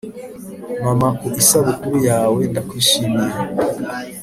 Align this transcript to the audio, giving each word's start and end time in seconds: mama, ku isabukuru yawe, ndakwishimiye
mama, 0.85 1.07
ku 1.21 1.27
isabukuru 1.41 1.95
yawe, 2.09 2.41
ndakwishimiye 2.51 3.35